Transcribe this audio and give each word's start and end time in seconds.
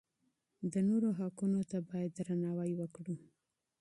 د 0.71 0.73
نورو 0.89 1.09
حقونو 1.19 1.61
ته 1.69 1.77
بايد 1.89 2.11
درناوی 2.17 2.71
وکړو. 2.75 3.15